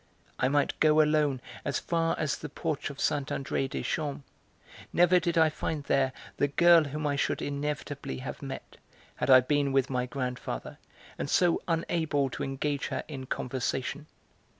[0.39, 4.23] I might go alone as far as the porch of Saint André des Champs:
[4.91, 8.77] never did I find there the girl whom I should inevitably have met,
[9.17, 10.79] had I been with my grandfather,
[11.19, 14.07] and so unable to engage her in conversation.